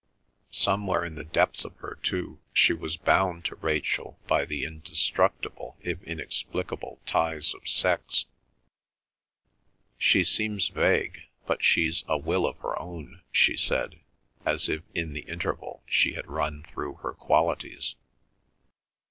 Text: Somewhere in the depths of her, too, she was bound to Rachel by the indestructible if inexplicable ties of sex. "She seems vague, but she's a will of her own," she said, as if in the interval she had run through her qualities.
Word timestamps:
Somewhere 0.49 1.05
in 1.05 1.13
the 1.13 1.23
depths 1.23 1.63
of 1.63 1.75
her, 1.77 1.99
too, 2.01 2.39
she 2.51 2.73
was 2.73 2.97
bound 2.97 3.45
to 3.45 3.55
Rachel 3.57 4.17
by 4.25 4.45
the 4.45 4.63
indestructible 4.65 5.77
if 5.79 6.01
inexplicable 6.01 6.99
ties 7.05 7.53
of 7.53 7.67
sex. 7.69 8.25
"She 9.99 10.23
seems 10.23 10.69
vague, 10.69 11.19
but 11.45 11.63
she's 11.63 12.03
a 12.07 12.17
will 12.17 12.47
of 12.47 12.57
her 12.61 12.79
own," 12.81 13.21
she 13.31 13.55
said, 13.55 13.99
as 14.43 14.67
if 14.69 14.81
in 14.95 15.13
the 15.13 15.27
interval 15.29 15.83
she 15.85 16.13
had 16.13 16.27
run 16.27 16.63
through 16.63 16.95
her 17.05 17.13
qualities. 17.13 17.95